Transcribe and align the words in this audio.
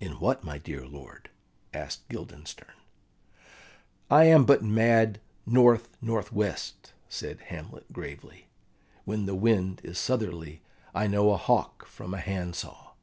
"In 0.00 0.18
what, 0.18 0.42
my 0.42 0.58
dear 0.58 0.84
lord?" 0.84 1.30
asked 1.72 2.08
Guildenstern. 2.08 2.74
"I 4.10 4.24
am 4.24 4.44
but 4.44 4.64
mad 4.64 5.20
north 5.46 5.88
north 6.02 6.32
west," 6.32 6.92
said 7.08 7.42
Hamlet 7.42 7.92
gravely: 7.92 8.48
"when 9.04 9.24
the 9.26 9.36
wind 9.36 9.80
is 9.84 9.98
southerly 10.00 10.62
I 10.96 11.06
know 11.06 11.30
a 11.30 11.36
hawk 11.36 11.86
from 11.86 12.12
a 12.12 12.18
handsaw." 12.18 12.94